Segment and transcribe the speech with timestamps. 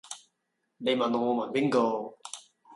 [0.79, 2.17] 你問我我問邊個